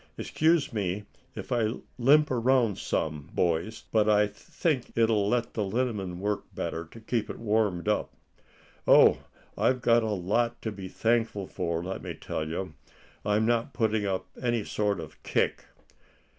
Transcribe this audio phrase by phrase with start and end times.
[0.17, 1.05] "Excuse me
[1.35, 6.55] if I limp around some, boys, but I think it'll let the liniment work in
[6.55, 8.11] better, to keep it warmed up.
[8.87, 9.19] Oh!
[9.55, 12.73] I've a lot to be thankful for, let me tell you.
[13.23, 15.65] I'm not putting up any sort of kick."